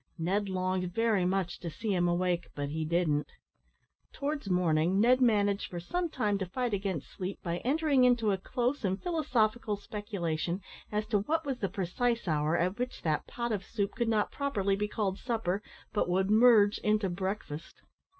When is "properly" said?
14.31-14.75